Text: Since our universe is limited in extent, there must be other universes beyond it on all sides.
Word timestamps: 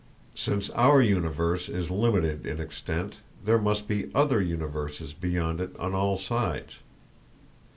Since 0.33 0.71
our 0.71 0.99
universe 0.99 1.69
is 1.69 1.91
limited 1.91 2.47
in 2.47 2.59
extent, 2.59 3.17
there 3.45 3.59
must 3.59 3.87
be 3.87 4.09
other 4.15 4.41
universes 4.41 5.13
beyond 5.13 5.61
it 5.61 5.75
on 5.77 5.93
all 5.93 6.17
sides. 6.17 6.77